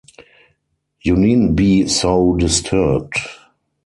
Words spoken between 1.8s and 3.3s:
so disturbed.